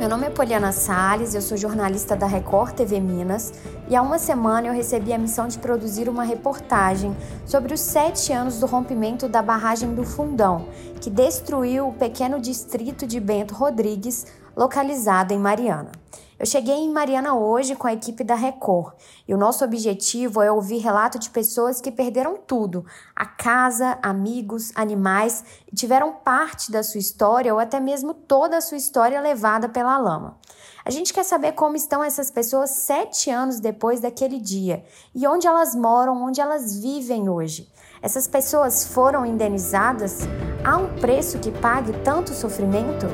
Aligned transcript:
Meu 0.00 0.08
nome 0.08 0.28
é 0.28 0.30
Poliana 0.30 0.72
Salles, 0.72 1.34
eu 1.34 1.42
sou 1.42 1.58
jornalista 1.58 2.16
da 2.16 2.26
Record 2.26 2.72
TV 2.72 2.98
Minas 2.98 3.52
e 3.86 3.94
há 3.94 4.00
uma 4.00 4.18
semana 4.18 4.66
eu 4.66 4.72
recebi 4.72 5.12
a 5.12 5.18
missão 5.18 5.46
de 5.46 5.58
produzir 5.58 6.08
uma 6.08 6.24
reportagem 6.24 7.14
sobre 7.44 7.74
os 7.74 7.80
sete 7.80 8.32
anos 8.32 8.58
do 8.58 8.64
rompimento 8.64 9.28
da 9.28 9.42
barragem 9.42 9.94
do 9.94 10.02
Fundão, 10.02 10.68
que 11.02 11.10
destruiu 11.10 11.88
o 11.88 11.92
pequeno 11.92 12.40
distrito 12.40 13.06
de 13.06 13.20
Bento 13.20 13.52
Rodrigues, 13.52 14.26
localizado 14.56 15.34
em 15.34 15.38
Mariana. 15.38 15.92
Eu 16.40 16.46
cheguei 16.46 16.74
em 16.74 16.90
Mariana 16.90 17.34
hoje 17.34 17.76
com 17.76 17.86
a 17.86 17.92
equipe 17.92 18.24
da 18.24 18.34
Record 18.34 18.94
e 19.28 19.34
o 19.34 19.36
nosso 19.36 19.62
objetivo 19.62 20.40
é 20.40 20.50
ouvir 20.50 20.78
relato 20.78 21.18
de 21.18 21.28
pessoas 21.28 21.82
que 21.82 21.92
perderam 21.92 22.38
tudo: 22.38 22.82
a 23.14 23.26
casa, 23.26 23.98
amigos, 24.02 24.72
animais 24.74 25.44
e 25.70 25.76
tiveram 25.76 26.14
parte 26.14 26.72
da 26.72 26.82
sua 26.82 26.98
história 26.98 27.52
ou 27.52 27.60
até 27.60 27.78
mesmo 27.78 28.14
toda 28.14 28.56
a 28.56 28.60
sua 28.62 28.78
história 28.78 29.20
levada 29.20 29.68
pela 29.68 29.98
lama. 29.98 30.38
A 30.82 30.90
gente 30.90 31.12
quer 31.12 31.24
saber 31.24 31.52
como 31.52 31.76
estão 31.76 32.02
essas 32.02 32.30
pessoas 32.30 32.70
sete 32.70 33.30
anos 33.30 33.60
depois 33.60 34.00
daquele 34.00 34.40
dia 34.40 34.82
e 35.14 35.26
onde 35.26 35.46
elas 35.46 35.74
moram, 35.74 36.22
onde 36.22 36.40
elas 36.40 36.80
vivem 36.80 37.28
hoje. 37.28 37.70
Essas 38.00 38.26
pessoas 38.26 38.86
foram 38.86 39.26
indenizadas? 39.26 40.20
Há 40.64 40.78
um 40.78 40.98
preço 41.00 41.38
que 41.38 41.52
pague 41.52 41.92
tanto 42.02 42.32
sofrimento? 42.32 43.04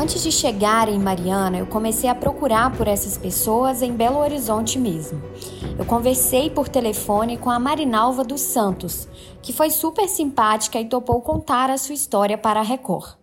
Antes 0.00 0.22
de 0.22 0.32
chegar 0.32 0.88
em 0.88 0.98
Mariana, 0.98 1.58
eu 1.58 1.66
comecei 1.66 2.08
a 2.08 2.14
procurar 2.14 2.74
por 2.74 2.88
essas 2.88 3.18
pessoas 3.18 3.82
em 3.82 3.92
Belo 3.92 4.16
Horizonte 4.16 4.78
mesmo. 4.78 5.20
Eu 5.78 5.84
conversei 5.84 6.48
por 6.48 6.70
telefone 6.70 7.36
com 7.36 7.50
a 7.50 7.58
Marinalva 7.58 8.24
dos 8.24 8.40
Santos, 8.40 9.06
que 9.42 9.52
foi 9.52 9.68
super 9.68 10.08
simpática 10.08 10.80
e 10.80 10.88
topou 10.88 11.20
contar 11.20 11.68
a 11.68 11.76
sua 11.76 11.94
história 11.94 12.38
para 12.38 12.60
a 12.60 12.62
Record. 12.62 13.18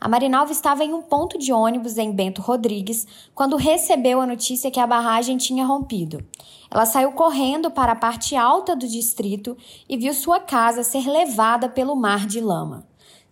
A 0.00 0.08
Marinalva 0.08 0.50
estava 0.50 0.82
em 0.82 0.92
um 0.92 1.00
ponto 1.00 1.38
de 1.38 1.52
ônibus 1.52 1.96
em 1.96 2.10
Bento 2.10 2.42
Rodrigues 2.42 3.06
quando 3.32 3.54
recebeu 3.54 4.20
a 4.20 4.26
notícia 4.26 4.68
que 4.68 4.80
a 4.80 4.86
barragem 4.86 5.36
tinha 5.36 5.64
rompido. 5.64 6.26
Ela 6.68 6.86
saiu 6.86 7.12
correndo 7.12 7.70
para 7.70 7.92
a 7.92 7.96
parte 7.96 8.34
alta 8.34 8.74
do 8.74 8.88
distrito 8.88 9.56
e 9.88 9.96
viu 9.96 10.12
sua 10.12 10.40
casa 10.40 10.82
ser 10.82 11.08
levada 11.08 11.68
pelo 11.68 11.94
mar 11.94 12.26
de 12.26 12.40
lama. 12.40 12.84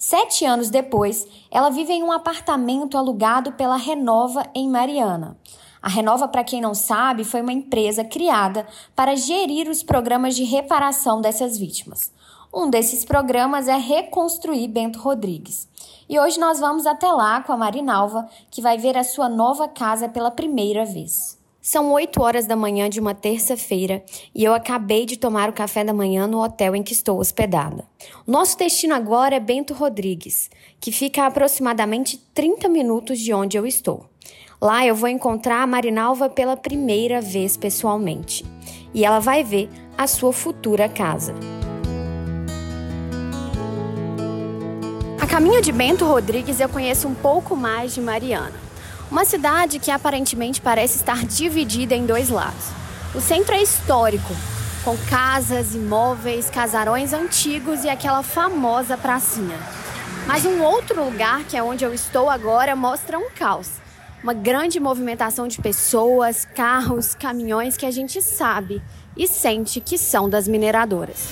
Sete 0.06 0.44
anos 0.44 0.68
depois, 0.68 1.26
ela 1.50 1.70
vive 1.70 1.94
em 1.94 2.02
um 2.02 2.12
apartamento 2.12 2.98
alugado 2.98 3.52
pela 3.52 3.78
Renova 3.78 4.44
em 4.54 4.68
Mariana. 4.68 5.34
A 5.80 5.88
Renova, 5.88 6.28
para 6.28 6.44
quem 6.44 6.60
não 6.60 6.74
sabe, 6.74 7.24
foi 7.24 7.40
uma 7.40 7.54
empresa 7.54 8.04
criada 8.04 8.66
para 8.94 9.16
gerir 9.16 9.66
os 9.66 9.82
programas 9.82 10.36
de 10.36 10.44
reparação 10.44 11.22
dessas 11.22 11.56
vítimas. 11.56 12.12
Um 12.52 12.68
desses 12.68 13.02
programas 13.02 13.66
é 13.66 13.78
Reconstruir 13.78 14.68
Bento 14.68 14.98
Rodrigues. 14.98 15.66
E 16.06 16.20
hoje 16.20 16.38
nós 16.38 16.60
vamos 16.60 16.84
até 16.84 17.10
lá 17.10 17.42
com 17.42 17.54
a 17.54 17.56
Marinalva, 17.56 18.28
que 18.50 18.60
vai 18.60 18.76
ver 18.76 18.98
a 18.98 19.04
sua 19.04 19.30
nova 19.30 19.68
casa 19.68 20.06
pela 20.06 20.30
primeira 20.30 20.84
vez. 20.84 21.42
São 21.66 21.92
8 21.92 22.22
horas 22.22 22.46
da 22.46 22.54
manhã 22.54 22.90
de 22.90 23.00
uma 23.00 23.14
terça-feira 23.14 24.04
e 24.34 24.44
eu 24.44 24.52
acabei 24.52 25.06
de 25.06 25.16
tomar 25.16 25.48
o 25.48 25.52
café 25.54 25.82
da 25.82 25.94
manhã 25.94 26.26
no 26.26 26.44
hotel 26.44 26.76
em 26.76 26.82
que 26.82 26.92
estou 26.92 27.18
hospedada. 27.18 27.86
Nosso 28.26 28.58
destino 28.58 28.94
agora 28.94 29.36
é 29.36 29.40
Bento 29.40 29.72
Rodrigues, 29.72 30.50
que 30.78 30.92
fica 30.92 31.22
a 31.22 31.26
aproximadamente 31.26 32.18
30 32.34 32.68
minutos 32.68 33.18
de 33.18 33.32
onde 33.32 33.56
eu 33.56 33.66
estou. 33.66 34.04
Lá 34.60 34.86
eu 34.86 34.94
vou 34.94 35.08
encontrar 35.08 35.62
a 35.62 35.66
Marinalva 35.66 36.28
pela 36.28 36.54
primeira 36.54 37.22
vez 37.22 37.56
pessoalmente 37.56 38.44
e 38.92 39.02
ela 39.02 39.18
vai 39.18 39.42
ver 39.42 39.70
a 39.96 40.06
sua 40.06 40.34
futura 40.34 40.86
casa. 40.86 41.34
A 45.18 45.26
caminho 45.26 45.62
de 45.62 45.72
Bento 45.72 46.04
Rodrigues 46.04 46.60
eu 46.60 46.68
conheço 46.68 47.08
um 47.08 47.14
pouco 47.14 47.56
mais 47.56 47.94
de 47.94 48.02
Mariana. 48.02 48.63
Uma 49.10 49.24
cidade 49.24 49.78
que 49.78 49.90
aparentemente 49.90 50.60
parece 50.60 50.96
estar 50.96 51.24
dividida 51.24 51.94
em 51.94 52.06
dois 52.06 52.30
lados. 52.30 52.66
O 53.14 53.20
centro 53.20 53.54
é 53.54 53.62
histórico, 53.62 54.34
com 54.82 54.96
casas, 55.08 55.74
imóveis, 55.74 56.50
casarões 56.50 57.12
antigos 57.12 57.84
e 57.84 57.88
aquela 57.88 58.22
famosa 58.22 58.96
pracinha. 58.96 59.56
Mas 60.26 60.44
um 60.44 60.62
outro 60.62 61.04
lugar, 61.04 61.44
que 61.44 61.56
é 61.56 61.62
onde 61.62 61.84
eu 61.84 61.92
estou 61.92 62.30
agora, 62.30 62.74
mostra 62.74 63.18
um 63.18 63.30
caos. 63.30 63.68
Uma 64.22 64.32
grande 64.32 64.80
movimentação 64.80 65.46
de 65.46 65.60
pessoas, 65.60 66.46
carros, 66.54 67.14
caminhões 67.14 67.76
que 67.76 67.84
a 67.84 67.90
gente 67.90 68.22
sabe 68.22 68.82
e 69.16 69.28
sente 69.28 69.80
que 69.80 69.98
são 69.98 70.30
das 70.30 70.48
mineradoras. 70.48 71.28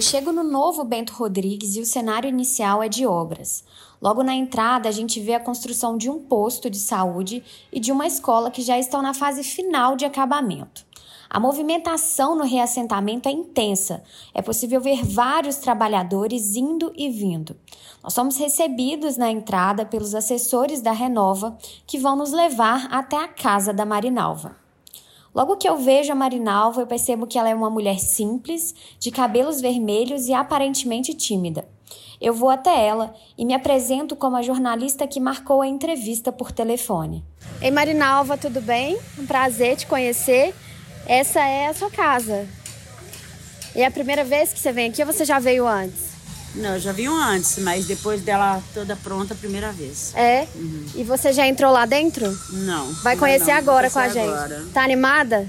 Eu 0.00 0.02
chego 0.02 0.32
no 0.32 0.42
novo 0.42 0.82
Bento 0.82 1.12
Rodrigues 1.12 1.76
e 1.76 1.80
o 1.82 1.84
cenário 1.84 2.26
inicial 2.26 2.82
é 2.82 2.88
de 2.88 3.06
obras. 3.06 3.62
Logo 4.00 4.22
na 4.22 4.34
entrada, 4.34 4.88
a 4.88 4.92
gente 4.92 5.20
vê 5.20 5.34
a 5.34 5.38
construção 5.38 5.98
de 5.98 6.08
um 6.08 6.18
posto 6.18 6.70
de 6.70 6.78
saúde 6.78 7.44
e 7.70 7.78
de 7.78 7.92
uma 7.92 8.06
escola 8.06 8.50
que 8.50 8.62
já 8.62 8.78
estão 8.78 9.02
na 9.02 9.12
fase 9.12 9.44
final 9.44 9.96
de 9.96 10.06
acabamento. 10.06 10.86
A 11.28 11.38
movimentação 11.38 12.34
no 12.34 12.44
reassentamento 12.44 13.28
é 13.28 13.32
intensa. 13.32 14.02
É 14.32 14.40
possível 14.40 14.80
ver 14.80 15.04
vários 15.04 15.56
trabalhadores 15.56 16.56
indo 16.56 16.90
e 16.96 17.10
vindo. 17.10 17.54
Nós 18.02 18.14
somos 18.14 18.38
recebidos 18.38 19.18
na 19.18 19.30
entrada 19.30 19.84
pelos 19.84 20.14
assessores 20.14 20.80
da 20.80 20.92
Renova, 20.92 21.58
que 21.86 21.98
vão 21.98 22.16
nos 22.16 22.32
levar 22.32 22.88
até 22.90 23.18
a 23.22 23.28
casa 23.28 23.70
da 23.70 23.84
Marinalva. 23.84 24.59
Logo 25.34 25.56
que 25.56 25.68
eu 25.68 25.76
vejo 25.76 26.10
a 26.10 26.14
Marinalva, 26.14 26.80
eu 26.80 26.86
percebo 26.86 27.26
que 27.26 27.38
ela 27.38 27.48
é 27.48 27.54
uma 27.54 27.70
mulher 27.70 27.98
simples, 28.00 28.74
de 28.98 29.10
cabelos 29.10 29.60
vermelhos 29.60 30.26
e 30.26 30.34
aparentemente 30.34 31.14
tímida. 31.14 31.68
Eu 32.20 32.34
vou 32.34 32.50
até 32.50 32.86
ela 32.86 33.14
e 33.38 33.46
me 33.46 33.54
apresento 33.54 34.14
como 34.14 34.36
a 34.36 34.42
jornalista 34.42 35.06
que 35.06 35.20
marcou 35.20 35.62
a 35.62 35.66
entrevista 35.66 36.30
por 36.30 36.52
telefone. 36.52 37.24
Ei, 37.62 37.70
Marinalva, 37.70 38.36
tudo 38.36 38.60
bem? 38.60 38.98
Um 39.18 39.24
prazer 39.24 39.76
te 39.76 39.86
conhecer. 39.86 40.54
Essa 41.06 41.40
é 41.40 41.66
a 41.66 41.74
sua 41.74 41.90
casa. 41.90 42.46
E 43.74 43.80
é 43.80 43.86
a 43.86 43.90
primeira 43.90 44.24
vez 44.24 44.52
que 44.52 44.58
você 44.58 44.72
vem 44.72 44.90
aqui 44.90 45.00
ou 45.00 45.06
você 45.06 45.24
já 45.24 45.38
veio 45.38 45.66
antes? 45.66 46.09
Não, 46.54 46.74
eu 46.74 46.80
já 46.80 46.92
vi 46.92 47.08
um 47.08 47.14
antes, 47.14 47.58
mas 47.58 47.86
depois 47.86 48.22
dela 48.22 48.60
toda 48.74 48.96
pronta 48.96 49.34
a 49.34 49.36
primeira 49.36 49.70
vez. 49.70 50.12
É? 50.16 50.46
Uhum. 50.54 50.84
E 50.94 51.04
você 51.04 51.32
já 51.32 51.46
entrou 51.46 51.72
lá 51.72 51.86
dentro? 51.86 52.36
Não. 52.50 52.92
Vai 52.94 53.16
conhecer 53.16 53.52
não, 53.52 53.58
agora 53.58 53.88
com 53.88 53.98
a 53.98 54.08
gente. 54.08 54.28
Agora. 54.28 54.64
Tá 54.72 54.82
animada? 54.82 55.46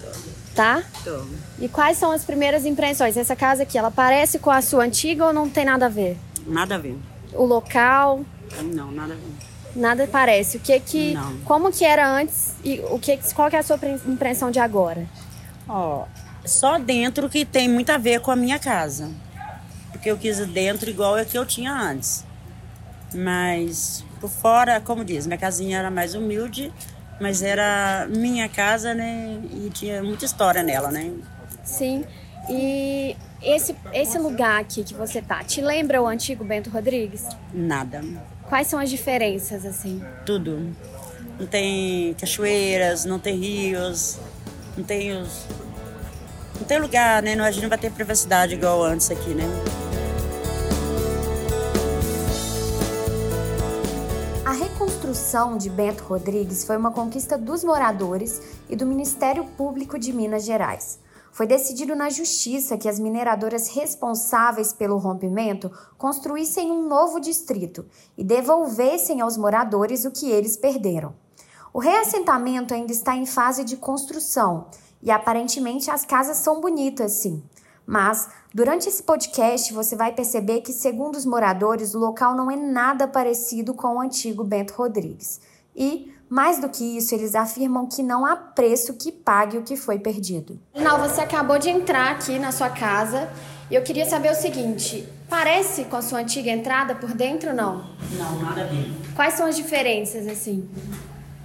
Tô. 0.00 0.54
Tá? 0.54 0.82
Tô. 1.02 1.24
E 1.58 1.68
quais 1.68 1.96
são 1.96 2.12
as 2.12 2.24
primeiras 2.24 2.66
impressões? 2.66 3.16
Essa 3.16 3.34
casa 3.34 3.62
aqui, 3.62 3.78
ela 3.78 3.90
parece 3.90 4.38
com 4.38 4.50
a 4.50 4.60
sua 4.60 4.84
antiga 4.84 5.26
ou 5.26 5.32
não 5.32 5.48
tem 5.48 5.64
nada 5.64 5.86
a 5.86 5.88
ver? 5.88 6.18
Nada 6.46 6.74
a 6.74 6.78
ver. 6.78 6.98
O 7.32 7.44
local? 7.44 8.22
Não, 8.62 8.92
nada 8.92 9.14
a 9.14 9.16
ver. 9.16 9.52
Nada 9.74 10.06
parece. 10.10 10.58
O 10.58 10.60
que 10.60 10.78
que, 10.80 11.14
não. 11.14 11.38
como 11.44 11.72
que 11.72 11.82
era 11.82 12.06
antes 12.06 12.52
e 12.62 12.78
o 12.90 12.98
que, 12.98 13.18
qual 13.34 13.48
que 13.48 13.56
é 13.56 13.58
a 13.58 13.62
sua 13.62 13.78
impressão 14.06 14.50
de 14.50 14.58
agora? 14.58 15.06
Ó, 15.66 16.04
só 16.44 16.78
dentro 16.78 17.30
que 17.30 17.46
tem 17.46 17.70
muito 17.70 17.88
a 17.90 17.96
ver 17.96 18.20
com 18.20 18.30
a 18.30 18.36
minha 18.36 18.58
casa 18.58 19.08
porque 20.02 20.10
eu 20.10 20.18
quis 20.18 20.44
dentro 20.48 20.90
igual 20.90 21.16
é 21.16 21.24
que 21.24 21.38
eu 21.38 21.46
tinha 21.46 21.72
antes. 21.72 22.24
Mas 23.14 24.04
por 24.20 24.28
fora, 24.28 24.80
como 24.80 25.04
diz, 25.04 25.28
minha 25.28 25.38
casinha 25.38 25.78
era 25.78 25.92
mais 25.92 26.16
humilde, 26.16 26.72
mas 27.20 27.40
era 27.40 28.08
minha 28.10 28.48
casa, 28.48 28.94
né? 28.94 29.38
E 29.52 29.70
tinha 29.70 30.02
muita 30.02 30.24
história 30.24 30.60
nela, 30.60 30.90
né? 30.90 31.12
Sim. 31.62 32.04
E 32.50 33.16
esse, 33.40 33.76
esse 33.92 34.18
lugar 34.18 34.60
aqui 34.60 34.82
que 34.82 34.92
você 34.92 35.22
tá, 35.22 35.44
te 35.44 35.60
lembra 35.60 36.02
o 36.02 36.08
antigo 36.08 36.42
Bento 36.42 36.68
Rodrigues? 36.68 37.24
Nada. 37.54 38.02
Quais 38.48 38.66
são 38.66 38.80
as 38.80 38.90
diferenças, 38.90 39.64
assim? 39.64 40.02
Tudo. 40.26 40.74
Não 41.38 41.46
tem 41.46 42.12
cachoeiras, 42.14 43.04
não 43.04 43.20
tem 43.20 43.36
rios, 43.36 44.18
não 44.76 44.82
tem 44.82 45.16
os. 45.16 45.46
Não 46.58 46.66
tem 46.66 46.80
lugar, 46.80 47.22
né? 47.22 47.34
A 47.40 47.50
gente 47.52 47.62
não 47.62 47.68
vai 47.68 47.78
ter 47.78 47.92
privacidade 47.92 48.54
igual 48.54 48.82
antes 48.82 49.08
aqui, 49.08 49.30
né? 49.30 49.44
Construção 55.32 55.56
de 55.56 55.70
Bento 55.70 56.04
Rodrigues 56.04 56.62
foi 56.62 56.76
uma 56.76 56.90
conquista 56.90 57.38
dos 57.38 57.64
moradores 57.64 58.42
e 58.68 58.76
do 58.76 58.84
Ministério 58.84 59.46
Público 59.56 59.98
de 59.98 60.12
Minas 60.12 60.44
Gerais. 60.44 60.98
Foi 61.32 61.46
decidido 61.46 61.96
na 61.96 62.10
Justiça 62.10 62.76
que 62.76 62.86
as 62.86 62.98
mineradoras 62.98 63.68
responsáveis 63.68 64.74
pelo 64.74 64.98
rompimento 64.98 65.72
construíssem 65.96 66.70
um 66.70 66.86
novo 66.86 67.18
distrito 67.18 67.86
e 68.14 68.22
devolvessem 68.22 69.22
aos 69.22 69.38
moradores 69.38 70.04
o 70.04 70.10
que 70.10 70.30
eles 70.30 70.54
perderam. 70.54 71.14
O 71.72 71.78
reassentamento 71.78 72.74
ainda 72.74 72.92
está 72.92 73.16
em 73.16 73.24
fase 73.24 73.64
de 73.64 73.78
construção 73.78 74.66
e 75.02 75.10
aparentemente 75.10 75.90
as 75.90 76.04
casas 76.04 76.36
são 76.36 76.60
bonitas, 76.60 77.12
sim. 77.12 77.42
Mas, 77.86 78.28
durante 78.54 78.88
esse 78.88 79.02
podcast, 79.02 79.72
você 79.72 79.96
vai 79.96 80.12
perceber 80.12 80.60
que, 80.60 80.72
segundo 80.72 81.16
os 81.16 81.26
moradores, 81.26 81.94
o 81.94 81.98
local 81.98 82.34
não 82.36 82.50
é 82.50 82.56
nada 82.56 83.08
parecido 83.08 83.74
com 83.74 83.96
o 83.96 84.00
antigo 84.00 84.44
Bento 84.44 84.74
Rodrigues. 84.74 85.40
E, 85.74 86.12
mais 86.28 86.58
do 86.58 86.68
que 86.68 86.96
isso, 86.96 87.14
eles 87.14 87.34
afirmam 87.34 87.86
que 87.86 88.02
não 88.02 88.24
há 88.24 88.36
preço 88.36 88.94
que 88.94 89.10
pague 89.10 89.58
o 89.58 89.62
que 89.62 89.76
foi 89.76 89.98
perdido. 89.98 90.58
Não, 90.74 90.98
você 90.98 91.20
acabou 91.20 91.58
de 91.58 91.68
entrar 91.68 92.12
aqui 92.12 92.38
na 92.38 92.52
sua 92.52 92.70
casa 92.70 93.28
E 93.70 93.74
eu 93.74 93.82
queria 93.82 94.04
saber 94.04 94.30
o 94.30 94.34
seguinte: 94.34 95.08
parece 95.30 95.84
com 95.84 95.96
a 95.96 96.02
sua 96.02 96.18
antiga 96.18 96.50
entrada 96.50 96.94
por 96.94 97.14
dentro 97.14 97.54
não? 97.54 97.84
Não, 98.18 98.42
nada 98.42 98.64
ver. 98.66 98.92
Quais 99.16 99.32
são 99.34 99.46
as 99.46 99.56
diferenças, 99.56 100.26
assim? 100.26 100.68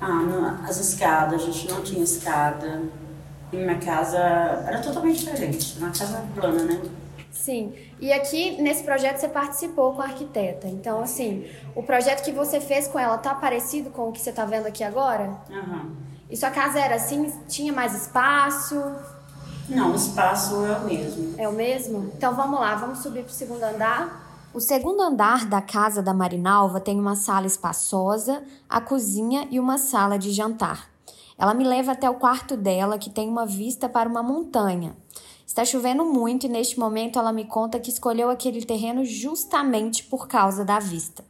Ah, 0.01 0.59
as 0.67 0.77
escadas, 0.77 1.41
a 1.41 1.45
gente 1.45 1.69
não 1.69 1.81
tinha 1.81 2.03
escada. 2.03 2.83
Minha 3.51 3.77
casa 3.79 4.17
era 4.17 4.79
totalmente 4.81 5.19
diferente. 5.19 5.77
Uma 5.77 5.89
casa 5.89 6.25
plana, 6.35 6.63
né? 6.63 6.81
Sim. 7.31 7.73
E 7.99 8.11
aqui 8.11 8.61
nesse 8.61 8.83
projeto 8.83 9.19
você 9.19 9.27
participou 9.27 9.93
com 9.93 10.01
a 10.01 10.05
arquiteta. 10.05 10.67
Então, 10.67 11.01
assim, 11.01 11.45
o 11.75 11.83
projeto 11.83 12.23
que 12.23 12.31
você 12.31 12.59
fez 12.59 12.87
com 12.87 12.99
ela 12.99 13.17
tá 13.17 13.33
parecido 13.35 13.89
com 13.89 14.09
o 14.09 14.11
que 14.11 14.19
você 14.19 14.31
tá 14.31 14.43
vendo 14.43 14.65
aqui 14.65 14.83
agora? 14.83 15.37
Uhum. 15.49 15.95
E 16.29 16.35
sua 16.35 16.49
casa 16.49 16.79
era 16.79 16.95
assim? 16.95 17.31
Tinha 17.47 17.71
mais 17.71 17.93
espaço? 17.95 18.75
Não, 19.69 19.91
o 19.91 19.95
espaço 19.95 20.65
é 20.65 20.77
o 20.77 20.85
mesmo. 20.85 21.35
É 21.37 21.47
o 21.47 21.53
mesmo? 21.53 22.11
Então 22.17 22.35
vamos 22.35 22.59
lá, 22.59 22.75
vamos 22.75 22.99
subir 22.99 23.23
para 23.23 23.31
o 23.31 23.33
segundo 23.33 23.63
andar. 23.63 24.25
O 24.53 24.59
segundo 24.59 25.01
andar 25.01 25.45
da 25.45 25.61
casa 25.61 26.01
da 26.01 26.13
Marinalva 26.13 26.79
tem 26.79 26.99
uma 26.99 27.15
sala 27.15 27.45
espaçosa, 27.45 28.41
a 28.67 28.81
cozinha 28.81 29.47
e 29.51 29.59
uma 29.59 29.77
sala 29.77 30.17
de 30.17 30.31
jantar. 30.31 30.89
Ela 31.37 31.53
me 31.53 31.63
leva 31.63 31.91
até 31.91 32.09
o 32.09 32.15
quarto 32.15 32.57
dela, 32.57 32.97
que 32.97 33.09
tem 33.09 33.29
uma 33.29 33.45
vista 33.45 33.87
para 33.87 34.09
uma 34.09 34.23
montanha. 34.23 34.97
Está 35.45 35.63
chovendo 35.63 36.03
muito 36.03 36.45
e 36.45 36.49
neste 36.49 36.79
momento 36.79 37.17
ela 37.17 37.31
me 37.31 37.45
conta 37.45 37.79
que 37.79 37.89
escolheu 37.89 38.29
aquele 38.29 38.65
terreno 38.65 39.05
justamente 39.05 40.03
por 40.03 40.27
causa 40.27 40.65
da 40.65 40.79
vista. 40.79 41.23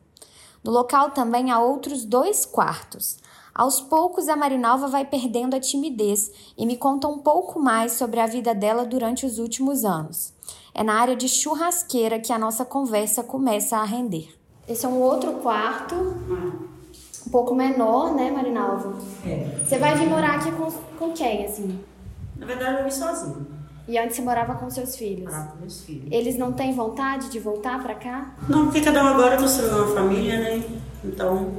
No 0.64 0.72
local 0.72 1.12
também 1.12 1.52
há 1.52 1.60
outros 1.60 2.04
dois 2.04 2.46
quartos. 2.46 3.18
Aos 3.54 3.82
poucos, 3.82 4.28
a 4.28 4.36
Marinalva 4.36 4.88
vai 4.88 5.04
perdendo 5.04 5.56
a 5.56 5.60
timidez 5.60 6.32
e 6.58 6.66
me 6.66 6.78
conta 6.78 7.08
um 7.08 7.18
pouco 7.18 7.60
mais 7.60 7.94
sobre 7.94 8.20
a 8.20 8.28
vida 8.28 8.54
dela 8.54 8.86
durante 8.86 9.26
os 9.26 9.40
últimos 9.40 9.84
anos. 9.84 10.34
É 10.74 10.84
na 10.84 10.94
área 10.94 11.16
de 11.16 11.28
churrasqueira 11.28 12.20
que 12.20 12.32
a 12.32 12.38
nossa 12.38 12.64
conversa 12.64 13.24
começa 13.24 13.78
a 13.78 13.84
render. 13.84 14.30
Esse 14.68 14.86
é 14.86 14.90
um 14.90 15.02
outro 15.02 15.34
quarto, 15.36 15.96
um 17.28 17.30
pouco 17.30 17.54
menor, 17.54 18.16
né, 18.16 18.32
Marinalva? 18.32 18.94
É. 19.26 19.60
Você 19.64 19.78
vai 19.78 19.96
vir 19.98 20.08
morar 20.08 20.36
aqui 20.36 20.50
com, 20.54 20.72
com 20.98 21.12
quem, 21.12 21.46
assim? 21.46 21.78
Na 22.38 22.46
verdade, 22.46 22.80
eu 22.80 22.84
vim 22.86 22.92
sozinho. 22.92 23.46
E 23.86 23.98
antes 23.98 24.16
você 24.16 24.22
morava 24.22 24.56
com 24.56 24.70
seus 24.70 24.96
filhos? 24.96 25.26
Morava 25.26 25.52
com 25.52 25.60
meus 25.60 25.82
filhos. 25.82 26.08
Eles 26.10 26.38
não 26.38 26.54
têm 26.54 26.74
vontade 26.74 27.30
de 27.30 27.40
voltar 27.40 27.84
para 27.84 27.96
cá? 27.96 28.34
Não, 28.48 28.66
porque 28.66 28.80
cada 28.80 29.04
um 29.04 29.08
agora 29.08 29.38
construiu 29.38 29.76
uma 29.76 29.94
família, 29.94 30.40
né? 30.40 30.64
Então, 31.04 31.58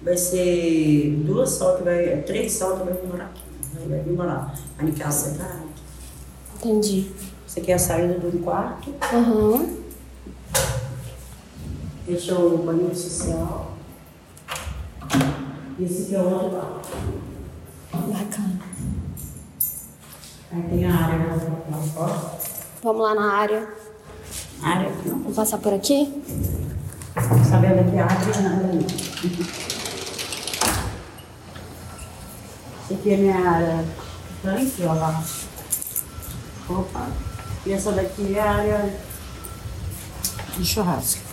vai 0.00 0.16
ser 0.16 1.22
duas 1.24 1.50
só 1.50 1.76
que 1.76 1.82
vai, 1.82 2.22
três 2.22 2.52
só 2.52 2.76
que 2.76 2.84
vai 2.84 2.94
vir 2.94 3.08
morar 3.08 3.24
aqui. 3.24 3.42
Vai 3.88 3.98
vir 3.98 4.12
morar. 4.12 4.54
Vai 4.76 4.88
em 4.88 4.92
casa 4.92 5.30
separada. 5.30 5.64
Entendi. 6.56 7.10
Esse 7.48 7.58
aqui 7.58 7.72
é 7.72 7.74
a 7.74 7.78
saída 7.78 8.14
do 8.18 8.38
quarto. 8.44 8.94
Uhum. 9.12 9.76
Esse 12.06 12.30
é 12.30 12.34
o 12.34 12.58
banheiro 12.58 12.94
social. 12.94 13.63
E 15.76 15.84
esse 15.84 16.02
aqui 16.02 16.14
é 16.14 16.20
o 16.20 16.30
outro 16.30 16.50
quarto. 16.50 16.88
Bacana. 17.92 18.60
Aí 20.52 20.62
tem 20.62 20.86
a 20.86 20.94
área 20.94 21.26
lá 21.26 21.78
fora. 21.94 22.38
Vamos 22.82 23.02
lá 23.02 23.14
na 23.14 23.32
área. 23.32 23.68
Área, 24.62 24.90
não. 25.04 25.18
Vamos 25.18 25.36
passar 25.36 25.58
por 25.58 25.74
aqui? 25.74 26.22
Sabendo 27.48 27.90
que 27.90 27.98
a 27.98 28.04
área 28.04 28.40
não 28.42 28.70
é 28.70 28.84
Esse 32.84 32.94
aqui 32.94 33.10
é 33.10 33.16
minha 33.16 33.50
área 33.50 33.84
tanque, 34.42 34.84
ó 34.84 34.92
lá. 34.92 35.24
Opa. 36.68 37.08
E 37.66 37.72
essa 37.72 37.90
daqui 37.92 38.36
é 38.36 38.40
a 38.40 38.50
área 38.52 38.94
de 40.56 40.64
churrasco. 40.64 41.23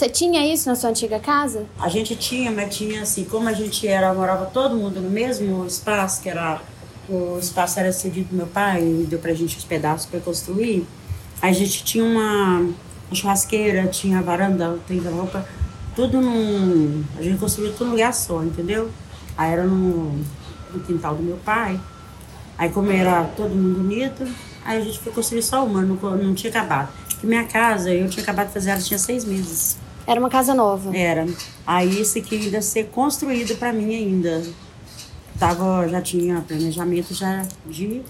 Você 0.00 0.08
tinha 0.08 0.50
isso 0.50 0.66
na 0.66 0.74
sua 0.74 0.88
antiga 0.88 1.20
casa? 1.20 1.66
A 1.78 1.86
gente 1.90 2.16
tinha, 2.16 2.50
mas 2.50 2.74
tinha 2.74 3.02
assim, 3.02 3.22
como 3.22 3.46
a 3.46 3.52
gente 3.52 3.86
era, 3.86 4.14
morava 4.14 4.46
todo 4.46 4.74
mundo 4.74 4.98
no 4.98 5.10
mesmo 5.10 5.66
espaço, 5.66 6.22
que 6.22 6.30
era 6.30 6.58
o 7.06 7.38
espaço 7.38 7.78
era 7.78 7.92
cedido 7.92 8.30
do 8.30 8.36
meu 8.36 8.46
pai, 8.46 8.80
e 8.80 9.06
deu 9.06 9.18
pra 9.18 9.34
gente 9.34 9.58
os 9.58 9.64
pedaços 9.64 10.06
para 10.06 10.18
construir. 10.18 10.86
A 11.42 11.52
gente 11.52 11.84
tinha 11.84 12.02
uma, 12.02 12.60
uma 12.60 13.14
churrasqueira, 13.14 13.88
tinha 13.88 14.22
varanda, 14.22 14.78
tem 14.88 15.00
roupa, 15.00 15.46
tudo 15.94 16.18
num. 16.18 17.04
A 17.18 17.22
gente 17.22 17.38
construiu 17.38 17.70
tudo 17.74 17.84
num 17.84 17.90
lugar 17.90 18.14
só, 18.14 18.42
entendeu? 18.42 18.90
Aí 19.36 19.52
era 19.52 19.64
no, 19.64 20.18
no 20.72 20.80
quintal 20.86 21.14
do 21.14 21.22
meu 21.22 21.36
pai. 21.44 21.78
Aí 22.56 22.70
como 22.70 22.90
era 22.90 23.24
todo 23.36 23.50
mundo 23.50 23.80
unido, 23.80 24.26
aí 24.64 24.78
a 24.78 24.80
gente 24.80 24.98
foi 24.98 25.12
construir 25.12 25.42
só 25.42 25.62
uma, 25.62 25.82
não, 25.82 25.96
não 26.16 26.34
tinha 26.34 26.50
acabado. 26.50 26.88
Porque 27.06 27.26
minha 27.26 27.44
casa, 27.44 27.92
eu 27.92 28.08
tinha 28.08 28.22
acabado 28.22 28.46
de 28.46 28.54
fazer 28.54 28.70
ela, 28.70 28.80
tinha 28.80 28.98
seis 28.98 29.26
meses. 29.26 29.78
Era 30.10 30.18
uma 30.18 30.28
casa 30.28 30.52
nova. 30.56 30.90
Era. 30.96 31.24
Aí 31.64 32.00
esse 32.00 32.18
aqui 32.18 32.34
ainda 32.34 32.60
ser 32.60 32.86
construído 32.86 33.56
para 33.56 33.72
mim 33.72 33.94
ainda. 33.94 34.42
Tava, 35.38 35.86
já 35.86 36.02
tinha 36.02 36.40
planejamento 36.40 37.14
já 37.14 37.46
de 37.64 38.02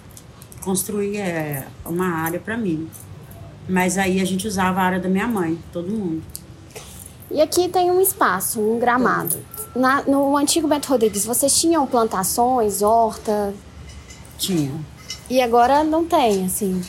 construir 0.64 1.18
é, 1.18 1.66
uma 1.84 2.06
área 2.06 2.40
para 2.40 2.56
mim. 2.56 2.88
Mas 3.68 3.98
aí 3.98 4.18
a 4.18 4.24
gente 4.24 4.48
usava 4.48 4.80
a 4.80 4.84
área 4.84 4.98
da 4.98 5.10
minha 5.10 5.26
mãe, 5.26 5.58
todo 5.74 5.90
mundo. 5.90 6.22
E 7.30 7.38
aqui 7.38 7.68
tem 7.68 7.90
um 7.90 8.00
espaço, 8.00 8.62
um 8.62 8.78
gramado. 8.78 9.36
Na, 9.76 10.00
no 10.04 10.38
antigo 10.38 10.66
Beto 10.66 10.88
Rodrigues, 10.88 11.26
vocês 11.26 11.60
tinham 11.60 11.86
plantações, 11.86 12.80
horta? 12.80 13.52
Tinha. 14.38 14.72
E 15.28 15.38
agora 15.42 15.84
não 15.84 16.06
tem, 16.06 16.46
assim. 16.46 16.82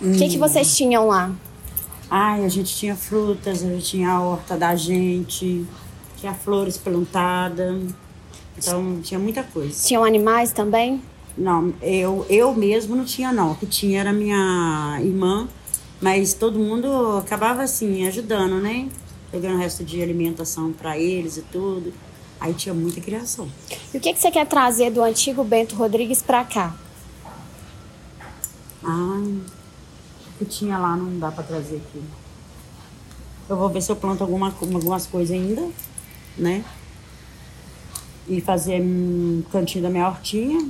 O 0.00 0.12
que, 0.12 0.28
que 0.28 0.38
vocês 0.38 0.76
tinham 0.76 1.08
lá? 1.08 1.32
Ai, 2.14 2.44
a 2.44 2.48
gente 2.50 2.76
tinha 2.76 2.94
frutas, 2.94 3.64
a 3.64 3.68
gente 3.70 3.86
tinha 3.86 4.10
a 4.10 4.20
horta 4.20 4.54
da 4.54 4.76
gente, 4.76 5.64
tinha 6.18 6.34
flores 6.34 6.76
plantadas. 6.76 7.90
Então 8.54 9.00
tinha 9.00 9.18
muita 9.18 9.42
coisa. 9.42 9.82
Tinham 9.82 10.04
animais 10.04 10.52
também? 10.52 11.02
Não, 11.38 11.72
eu, 11.80 12.26
eu 12.28 12.52
mesmo 12.52 12.94
não 12.94 13.06
tinha 13.06 13.32
não. 13.32 13.52
O 13.52 13.54
que 13.54 13.64
tinha 13.64 13.98
era 13.98 14.12
minha 14.12 14.98
irmã, 15.00 15.48
mas 16.02 16.34
todo 16.34 16.58
mundo 16.58 17.16
acabava 17.16 17.62
assim, 17.62 18.06
ajudando, 18.06 18.60
né? 18.60 18.90
Pegando 19.30 19.54
o 19.54 19.58
resto 19.58 19.82
de 19.82 20.02
alimentação 20.02 20.70
para 20.70 20.98
eles 20.98 21.38
e 21.38 21.42
tudo. 21.50 21.94
Aí 22.38 22.52
tinha 22.52 22.74
muita 22.74 23.00
criação. 23.00 23.48
E 23.94 23.96
o 23.96 24.00
que, 24.02 24.12
que 24.12 24.20
você 24.20 24.30
quer 24.30 24.46
trazer 24.46 24.90
do 24.90 25.02
antigo 25.02 25.42
Bento 25.42 25.74
Rodrigues 25.74 26.20
para 26.20 26.44
cá? 26.44 26.76
Ah, 28.84 29.22
que 30.44 30.50
tinha 30.50 30.78
lá 30.78 30.96
não 30.96 31.18
dá 31.18 31.30
para 31.30 31.44
trazer 31.44 31.76
aqui. 31.76 32.02
Eu 33.48 33.56
vou 33.56 33.68
ver 33.68 33.82
se 33.82 33.90
eu 33.90 33.96
planto 33.96 34.22
alguma, 34.22 34.46
algumas 34.46 35.06
coisas 35.06 35.36
ainda, 35.36 35.68
né? 36.36 36.64
E 38.28 38.40
fazer 38.40 38.80
um 38.80 39.42
cantinho 39.50 39.82
da 39.82 39.90
minha 39.90 40.06
hortinha. 40.06 40.66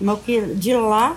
O 0.00 0.16
que 0.16 0.54
de 0.54 0.74
lá 0.74 1.16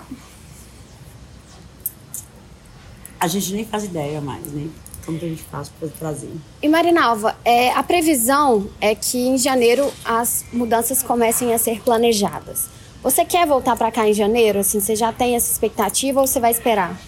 a 3.18 3.26
gente 3.26 3.54
nem 3.54 3.64
faz 3.64 3.84
ideia 3.84 4.20
mais, 4.20 4.46
né? 4.52 4.68
Como 5.06 5.18
que 5.18 5.24
a 5.24 5.28
gente 5.28 5.42
faz 5.42 5.68
para 5.68 5.88
trazer. 5.88 6.30
E 6.62 6.68
Marinalva, 6.68 7.36
é, 7.44 7.72
a 7.72 7.82
previsão 7.82 8.68
é 8.80 8.94
que 8.94 9.18
em 9.18 9.38
janeiro 9.38 9.90
as 10.04 10.44
mudanças 10.52 11.02
comecem 11.02 11.52
a 11.52 11.58
ser 11.58 11.80
planejadas. 11.82 12.68
Você 13.04 13.22
quer 13.22 13.46
voltar 13.46 13.76
para 13.76 13.92
cá 13.92 14.08
em 14.08 14.14
janeiro? 14.14 14.60
Assim, 14.60 14.80
você 14.80 14.96
já 14.96 15.12
tem 15.12 15.36
essa 15.36 15.52
expectativa 15.52 16.22
ou 16.22 16.26
você 16.26 16.40
vai 16.40 16.50
esperar? 16.50 16.98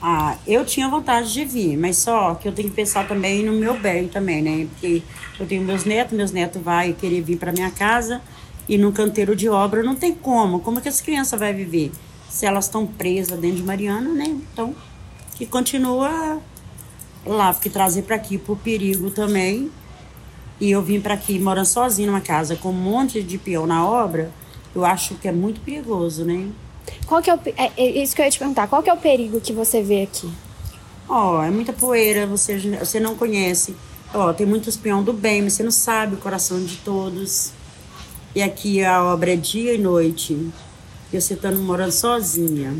Ah, 0.00 0.36
eu 0.46 0.64
tinha 0.64 0.88
vontade 0.88 1.32
de 1.32 1.44
vir, 1.44 1.76
mas 1.76 1.96
só 1.96 2.36
que 2.36 2.46
eu 2.46 2.52
tenho 2.52 2.68
que 2.68 2.76
pensar 2.76 3.08
também 3.08 3.44
no 3.44 3.52
meu 3.52 3.76
bem 3.76 4.06
também, 4.06 4.40
né? 4.40 4.68
Porque 4.70 5.02
eu 5.40 5.44
tenho 5.44 5.62
meus 5.62 5.84
netos, 5.84 6.16
meus 6.16 6.30
netos 6.30 6.62
vai 6.62 6.92
querer 6.92 7.20
vir 7.22 7.38
para 7.38 7.50
minha 7.50 7.72
casa 7.72 8.22
e 8.68 8.78
no 8.78 8.92
canteiro 8.92 9.34
de 9.34 9.48
obra 9.48 9.82
não 9.82 9.96
tem 9.96 10.14
como. 10.14 10.60
Como 10.60 10.80
que 10.80 10.88
as 10.88 11.00
crianças 11.00 11.38
vão 11.38 11.52
viver? 11.52 11.90
Se 12.30 12.46
elas 12.46 12.66
estão 12.66 12.86
presas 12.86 13.36
dentro 13.36 13.56
de 13.56 13.62
Mariana, 13.64 14.10
né? 14.10 14.26
Então, 14.26 14.72
que 15.34 15.44
continua 15.44 16.38
lá, 17.26 17.52
porque 17.52 17.68
trazer 17.68 18.02
para 18.02 18.14
aqui 18.14 18.38
por 18.38 18.56
perigo 18.58 19.10
também. 19.10 19.72
E 20.60 20.70
eu 20.70 20.80
vim 20.80 21.00
para 21.00 21.14
aqui 21.14 21.36
morando 21.40 21.66
sozinha 21.66 22.06
numa 22.06 22.20
casa 22.20 22.54
com 22.54 22.68
um 22.68 22.72
monte 22.72 23.20
de 23.20 23.38
peão 23.38 23.66
na 23.66 23.84
obra, 23.84 24.30
eu 24.74 24.84
acho 24.84 25.14
que 25.16 25.28
é 25.28 25.32
muito 25.32 25.60
perigoso, 25.60 26.24
né? 26.24 26.48
Qual 27.06 27.22
que 27.22 27.30
é, 27.30 27.34
o, 27.34 27.40
é, 27.56 27.72
é 27.76 28.02
isso 28.02 28.14
que 28.14 28.22
eu 28.22 28.24
ia 28.24 28.30
te 28.30 28.38
perguntar. 28.38 28.66
Qual 28.66 28.82
que 28.82 28.90
é 28.90 28.92
o 28.92 28.96
perigo 28.96 29.40
que 29.40 29.52
você 29.52 29.82
vê 29.82 30.02
aqui? 30.02 30.30
Ó, 31.08 31.38
oh, 31.38 31.42
é 31.42 31.50
muita 31.50 31.72
poeira, 31.72 32.26
você, 32.26 32.58
você 32.78 32.98
não 32.98 33.14
conhece. 33.16 33.76
Ó, 34.14 34.30
oh, 34.30 34.34
tem 34.34 34.46
muitos 34.46 34.76
peão 34.76 35.02
do 35.02 35.12
bem, 35.12 35.42
mas 35.42 35.54
você 35.54 35.62
não 35.62 35.70
sabe 35.70 36.14
o 36.14 36.18
coração 36.18 36.62
de 36.62 36.76
todos. 36.78 37.52
E 38.34 38.42
aqui 38.42 38.82
a 38.82 39.04
obra 39.04 39.32
é 39.32 39.36
dia 39.36 39.74
e 39.74 39.78
noite. 39.78 40.32
E 41.12 41.20
você 41.20 41.34
estando 41.34 41.60
morando 41.60 41.92
sozinha. 41.92 42.74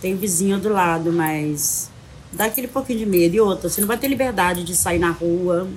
Tem 0.00 0.16
vizinho 0.16 0.58
do 0.58 0.68
lado, 0.68 1.12
mas 1.12 1.90
dá 2.32 2.46
aquele 2.46 2.66
pouquinho 2.66 2.98
de 2.98 3.06
medo. 3.06 3.36
E 3.36 3.40
outra, 3.40 3.68
você 3.68 3.80
não 3.80 3.88
vai 3.88 3.96
ter 3.96 4.08
liberdade 4.08 4.64
de 4.64 4.74
sair 4.74 4.98
na 4.98 5.10
rua. 5.10 5.68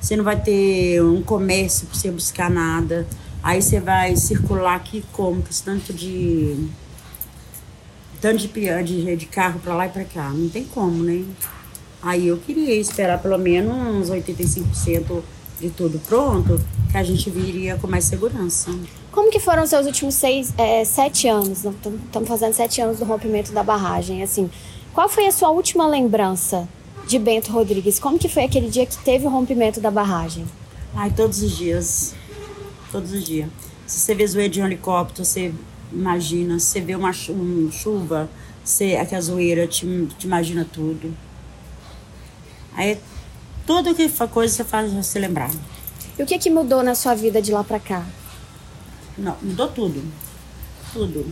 Você 0.00 0.16
não 0.16 0.24
vai 0.24 0.40
ter 0.40 1.02
um 1.02 1.22
comércio 1.22 1.86
para 1.86 1.96
você 1.96 2.10
buscar 2.10 2.50
nada. 2.50 3.06
Aí 3.42 3.62
você 3.62 3.80
vai 3.80 4.16
circular 4.16 4.76
aqui 4.76 5.04
como? 5.12 5.42
Com 5.42 5.48
esse 5.48 5.62
tanto 5.62 5.92
de 5.92 6.68
tanto 8.20 8.46
de, 8.46 8.82
de, 8.82 9.16
de 9.16 9.26
carro 9.26 9.58
para 9.60 9.74
lá 9.74 9.86
e 9.86 9.88
para 9.88 10.04
cá. 10.04 10.30
Não 10.30 10.48
tem 10.48 10.64
como, 10.64 11.02
né? 11.02 11.24
Aí 12.02 12.28
eu 12.28 12.36
queria 12.36 12.74
esperar 12.74 13.20
pelo 13.20 13.38
menos 13.38 14.10
uns 14.10 14.10
85% 14.10 15.22
de 15.60 15.70
tudo 15.70 15.98
pronto, 16.00 16.60
que 16.90 16.96
a 16.96 17.02
gente 17.02 17.28
viria 17.28 17.76
com 17.76 17.86
mais 17.86 18.04
segurança. 18.04 18.70
Como 19.12 19.30
que 19.30 19.38
foram 19.38 19.62
os 19.62 19.70
seus 19.70 19.86
últimos 19.86 20.14
seis, 20.14 20.54
é, 20.56 20.84
sete 20.84 21.28
anos? 21.28 21.64
Estamos 21.64 22.28
fazendo 22.28 22.54
sete 22.54 22.80
anos 22.80 22.98
do 22.98 23.04
rompimento 23.04 23.52
da 23.52 23.62
barragem. 23.62 24.22
Assim, 24.22 24.50
qual 24.94 25.08
foi 25.08 25.26
a 25.26 25.32
sua 25.32 25.50
última 25.50 25.86
lembrança 25.86 26.66
de 27.06 27.18
Bento 27.18 27.52
Rodrigues? 27.52 27.98
Como 27.98 28.18
que 28.18 28.28
foi 28.28 28.44
aquele 28.44 28.70
dia 28.70 28.86
que 28.86 28.96
teve 28.98 29.26
o 29.26 29.30
rompimento 29.30 29.80
da 29.80 29.90
barragem? 29.90 30.46
Ai, 30.94 31.10
todos 31.10 31.42
os 31.42 31.56
dias. 31.56 32.14
Todos 32.90 33.12
os 33.12 33.24
dias. 33.24 33.48
Se 33.86 34.00
você 34.00 34.14
vê 34.14 34.26
zoeira 34.26 34.52
de 34.52 34.62
um 34.62 34.66
helicóptero, 34.66 35.24
você 35.24 35.52
imagina. 35.92 36.58
Se 36.58 36.66
você 36.66 36.80
vê 36.80 36.94
uma 36.94 37.12
chuva, 37.12 38.28
você, 38.64 38.96
aquela 38.96 39.20
zoeira 39.20 39.66
te, 39.66 39.86
te 40.18 40.26
imagina 40.26 40.66
tudo. 40.70 41.14
Aí 42.74 42.98
tudo 43.66 43.94
que 43.94 44.08
coisa 44.28 44.54
você 44.54 44.64
faz 44.64 44.92
você 44.92 45.18
lembrar. 45.18 45.50
E 46.18 46.22
o 46.22 46.26
que 46.26 46.38
que 46.38 46.50
mudou 46.50 46.82
na 46.82 46.94
sua 46.94 47.14
vida 47.14 47.40
de 47.40 47.52
lá 47.52 47.62
para 47.62 47.78
cá? 47.78 48.04
Não, 49.16 49.36
mudou 49.42 49.68
tudo. 49.68 50.02
Tudo. 50.92 51.26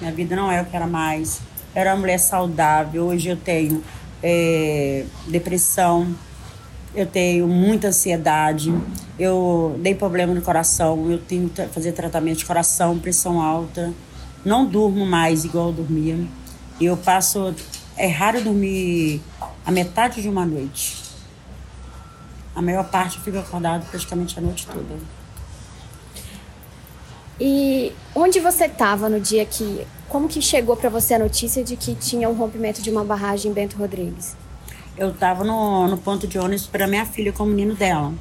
Minha 0.00 0.12
vida 0.12 0.36
não 0.36 0.50
é 0.50 0.60
o 0.60 0.66
que 0.66 0.76
era 0.76 0.86
mais. 0.86 1.40
Era 1.74 1.94
uma 1.94 2.00
mulher 2.00 2.18
saudável. 2.18 3.06
Hoje 3.06 3.28
eu 3.28 3.36
tenho 3.36 3.82
é, 4.22 5.04
depressão, 5.28 6.14
eu 6.96 7.04
tenho 7.04 7.46
muita 7.46 7.88
ansiedade, 7.88 8.74
eu 9.18 9.78
dei 9.80 9.94
problema 9.94 10.32
no 10.32 10.40
coração, 10.40 11.10
eu 11.10 11.18
tenho 11.18 11.50
que 11.50 11.66
fazer 11.66 11.92
tratamento 11.92 12.38
de 12.38 12.46
coração, 12.46 12.98
pressão 12.98 13.40
alta. 13.40 13.92
Não 14.42 14.64
durmo 14.64 15.04
mais 15.04 15.44
igual 15.44 15.66
eu 15.66 15.72
dormia. 15.74 16.18
Eu 16.80 16.96
passo. 16.96 17.54
É 17.96 18.06
raro 18.08 18.42
dormir 18.42 19.20
a 19.64 19.70
metade 19.70 20.22
de 20.22 20.28
uma 20.28 20.46
noite. 20.46 21.02
A 22.54 22.62
maior 22.62 22.84
parte 22.88 23.20
fico 23.20 23.38
acordado 23.38 23.86
praticamente 23.90 24.38
a 24.38 24.42
noite 24.42 24.66
toda. 24.66 24.96
E 27.38 27.92
onde 28.14 28.40
você 28.40 28.64
estava 28.64 29.08
no 29.08 29.20
dia 29.20 29.44
que. 29.44 29.86
Como 30.08 30.28
que 30.28 30.40
chegou 30.40 30.76
para 30.76 30.88
você 30.88 31.14
a 31.14 31.18
notícia 31.18 31.64
de 31.64 31.76
que 31.76 31.94
tinha 31.94 32.28
um 32.28 32.32
rompimento 32.32 32.80
de 32.80 32.88
uma 32.88 33.04
barragem 33.04 33.50
em 33.50 33.54
Bento 33.54 33.76
Rodrigues? 33.76 34.36
Eu 34.96 35.10
estava 35.10 35.44
no, 35.44 35.86
no 35.88 35.98
ponto 35.98 36.26
de 36.26 36.38
ônibus 36.38 36.66
para 36.66 36.86
minha 36.86 37.04
filha 37.04 37.32
com 37.32 37.44
o 37.44 37.46
menino 37.46 37.74
dela. 37.74 38.12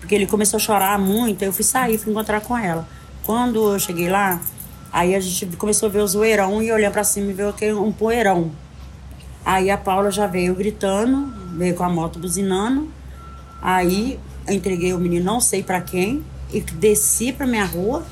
Porque 0.00 0.14
ele 0.14 0.26
começou 0.26 0.56
a 0.56 0.60
chorar 0.60 0.98
muito, 0.98 1.42
eu 1.42 1.52
fui 1.52 1.64
sair, 1.64 1.98
fui 1.98 2.12
encontrar 2.12 2.40
com 2.40 2.56
ela. 2.56 2.88
Quando 3.24 3.72
eu 3.72 3.78
cheguei 3.78 4.08
lá, 4.08 4.40
aí 4.92 5.14
a 5.14 5.20
gente 5.20 5.56
começou 5.56 5.88
a 5.88 5.92
ver 5.92 6.00
o 6.00 6.06
zoeirão 6.06 6.62
e 6.62 6.72
olhar 6.72 6.90
para 6.90 7.04
cima 7.04 7.30
e 7.30 7.34
ver 7.34 7.48
aquele, 7.48 7.74
um 7.74 7.92
poeirão. 7.92 8.50
Aí 9.44 9.70
a 9.70 9.76
Paula 9.76 10.10
já 10.10 10.26
veio 10.26 10.54
gritando, 10.54 11.32
veio 11.56 11.74
com 11.74 11.84
a 11.84 11.88
moto 11.88 12.18
buzinando. 12.18 12.90
Aí 13.60 14.18
entreguei 14.48 14.94
o 14.94 14.98
menino, 14.98 15.24
não 15.24 15.40
sei 15.40 15.62
para 15.62 15.80
quem, 15.80 16.24
e 16.52 16.60
desci 16.60 17.32
para 17.32 17.46
minha 17.46 17.64
rua 17.64 18.04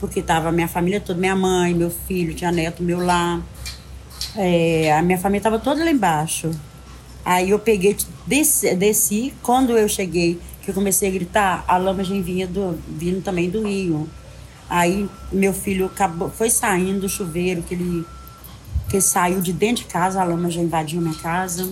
porque 0.00 0.22
tava 0.22 0.50
minha 0.50 0.66
família 0.66 0.98
toda, 0.98 1.20
minha 1.20 1.36
mãe, 1.36 1.74
meu 1.74 1.90
filho, 1.90 2.34
tinha 2.34 2.50
neto 2.50 2.82
meu 2.82 3.04
lá. 3.04 3.38
É, 4.34 4.96
a 4.96 5.02
minha 5.02 5.18
família 5.18 5.42
tava 5.42 5.58
toda 5.58 5.84
lá 5.84 5.90
embaixo. 5.90 6.50
Aí 7.24 7.50
eu 7.50 7.58
peguei, 7.58 7.96
desci, 8.26 8.74
desci, 8.74 9.34
quando 9.42 9.76
eu 9.76 9.88
cheguei, 9.88 10.40
que 10.62 10.70
eu 10.70 10.74
comecei 10.74 11.08
a 11.08 11.12
gritar, 11.12 11.64
a 11.66 11.76
lama 11.76 12.02
já 12.02 12.14
vinha 12.20 12.46
do, 12.46 12.78
vindo 12.88 13.22
também 13.22 13.50
do 13.50 13.62
rio. 13.62 14.08
Aí 14.68 15.08
meu 15.32 15.52
filho 15.52 15.86
acabou, 15.86 16.30
foi 16.30 16.48
saindo 16.48 17.00
do 17.00 17.08
chuveiro, 17.08 17.62
que 17.62 17.74
ele, 17.74 18.06
que 18.88 18.96
ele 18.96 19.02
saiu 19.02 19.40
de 19.40 19.52
dentro 19.52 19.84
de 19.84 19.90
casa, 19.90 20.20
a 20.20 20.24
lama 20.24 20.50
já 20.50 20.60
invadiu 20.60 21.00
minha 21.00 21.14
casa. 21.14 21.68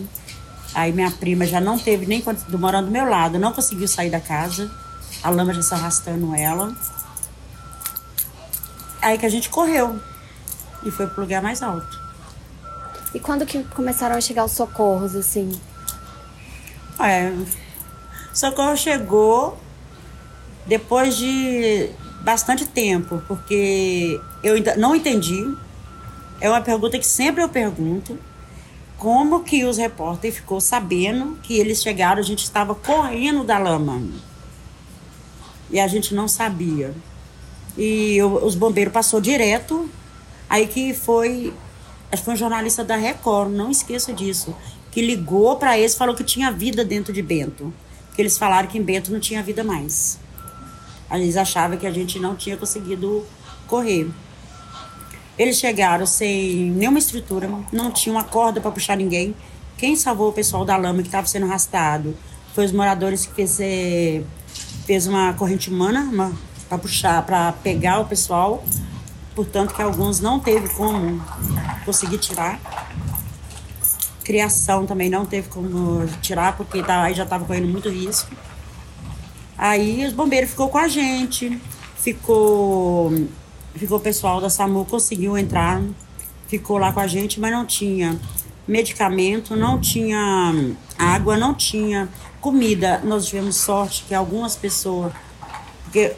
Aí 0.74 0.92
minha 0.92 1.10
prima 1.10 1.46
já 1.46 1.60
não 1.60 1.78
teve 1.78 2.06
nem 2.06 2.22
morando 2.58 2.86
do 2.86 2.90
meu 2.90 3.08
lado, 3.08 3.38
não 3.38 3.52
conseguiu 3.52 3.88
sair 3.88 4.10
da 4.10 4.20
casa. 4.20 4.70
A 5.22 5.30
lama 5.30 5.54
já 5.54 5.62
se 5.62 5.74
arrastando 5.74 6.34
ela. 6.34 6.74
Aí 9.00 9.16
que 9.16 9.26
a 9.26 9.28
gente 9.28 9.48
correu 9.48 9.98
e 10.84 10.90
foi 10.90 11.06
pro 11.06 11.22
lugar 11.22 11.42
mais 11.42 11.62
alto. 11.62 11.97
E 13.14 13.20
quando 13.20 13.46
que 13.46 13.62
começaram 13.64 14.16
a 14.16 14.20
chegar 14.20 14.44
os 14.44 14.52
socorros, 14.52 15.14
assim? 15.14 15.50
É, 17.00 17.32
socorro 18.34 18.76
chegou 18.76 19.58
depois 20.66 21.16
de 21.16 21.90
bastante 22.20 22.66
tempo, 22.66 23.22
porque 23.26 24.20
eu 24.42 24.54
ainda 24.54 24.76
não 24.76 24.94
entendi. 24.94 25.42
É 26.40 26.48
uma 26.48 26.60
pergunta 26.60 26.98
que 26.98 27.06
sempre 27.06 27.42
eu 27.42 27.48
pergunto. 27.48 28.18
Como 28.98 29.44
que 29.44 29.64
os 29.64 29.78
repórteres 29.78 30.36
ficou 30.36 30.60
sabendo 30.60 31.38
que 31.42 31.58
eles 31.58 31.80
chegaram, 31.82 32.20
a 32.20 32.24
gente 32.24 32.42
estava 32.42 32.74
correndo 32.74 33.44
da 33.44 33.56
lama. 33.56 34.02
E 35.70 35.78
a 35.78 35.86
gente 35.86 36.14
não 36.14 36.26
sabia. 36.26 36.94
E 37.76 38.16
eu, 38.16 38.44
os 38.44 38.54
bombeiros 38.54 38.92
passou 38.92 39.20
direto. 39.20 39.88
Aí 40.50 40.66
que 40.66 40.92
foi. 40.92 41.54
Acho 42.10 42.22
que 42.22 42.24
foi 42.24 42.34
um 42.34 42.36
jornalista 42.36 42.82
da 42.82 42.96
Record, 42.96 43.50
não 43.50 43.70
esqueça 43.70 44.12
disso. 44.12 44.54
Que 44.90 45.02
ligou 45.02 45.56
para 45.56 45.78
eles 45.78 45.94
falou 45.94 46.14
que 46.14 46.24
tinha 46.24 46.50
vida 46.50 46.84
dentro 46.84 47.12
de 47.12 47.22
Bento. 47.22 47.72
Que 48.14 48.22
eles 48.22 48.38
falaram 48.38 48.68
que 48.68 48.78
em 48.78 48.82
Bento 48.82 49.12
não 49.12 49.20
tinha 49.20 49.42
vida 49.42 49.62
mais. 49.62 50.18
Eles 51.10 51.36
achavam 51.36 51.76
que 51.76 51.86
a 51.86 51.90
gente 51.90 52.18
não 52.18 52.34
tinha 52.34 52.56
conseguido 52.56 53.24
correr. 53.66 54.08
Eles 55.38 55.56
chegaram 55.58 56.04
sem 56.04 56.70
nenhuma 56.72 56.98
estrutura, 56.98 57.48
não 57.72 57.92
tinha 57.92 58.12
uma 58.12 58.24
corda 58.24 58.60
para 58.60 58.70
puxar 58.70 58.96
ninguém. 58.96 59.34
Quem 59.76 59.94
salvou 59.94 60.30
o 60.30 60.32
pessoal 60.32 60.64
da 60.64 60.76
lama 60.76 61.00
que 61.00 61.08
estava 61.08 61.26
sendo 61.26 61.46
arrastado 61.46 62.16
foi 62.54 62.64
os 62.64 62.72
moradores 62.72 63.24
que 63.24 63.34
fez, 63.34 63.60
é, 63.60 64.22
fez 64.84 65.06
uma 65.06 65.32
corrente 65.34 65.70
humana, 65.70 66.00
uma 66.00 66.32
para 66.68 66.78
puxar, 66.78 67.24
para 67.24 67.52
pegar 67.52 68.00
o 68.00 68.06
pessoal. 68.06 68.64
Portanto, 69.38 69.72
que 69.72 69.80
alguns 69.80 70.18
não 70.18 70.40
teve 70.40 70.68
como 70.70 71.22
conseguir 71.84 72.18
tirar. 72.18 72.58
Criação 74.24 74.84
também 74.84 75.08
não 75.08 75.24
teve 75.24 75.48
como 75.48 76.04
tirar, 76.20 76.56
porque 76.56 76.82
tá, 76.82 77.04
aí 77.04 77.14
já 77.14 77.22
estava 77.22 77.44
correndo 77.44 77.68
muito 77.68 77.88
risco. 77.88 78.34
Aí 79.56 80.04
os 80.04 80.12
bombeiros 80.12 80.50
ficou 80.50 80.68
com 80.68 80.78
a 80.78 80.88
gente, 80.88 81.56
ficou, 81.98 83.12
ficou 83.76 83.98
o 83.98 84.00
pessoal 84.00 84.40
da 84.40 84.50
SAMU, 84.50 84.84
conseguiu 84.84 85.38
entrar, 85.38 85.80
ficou 86.48 86.76
lá 86.76 86.92
com 86.92 86.98
a 86.98 87.06
gente, 87.06 87.38
mas 87.38 87.52
não 87.52 87.64
tinha 87.64 88.18
medicamento, 88.66 89.54
não 89.54 89.78
tinha 89.78 90.52
água, 90.98 91.36
não 91.36 91.54
tinha 91.54 92.08
comida. 92.40 93.00
Nós 93.04 93.26
tivemos 93.26 93.54
sorte 93.54 94.04
que 94.08 94.12
algumas 94.16 94.56
pessoas, 94.56 95.12
porque 95.84 96.16